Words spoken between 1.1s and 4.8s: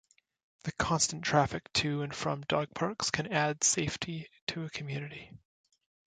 traffic to and from dog parks can add safety to a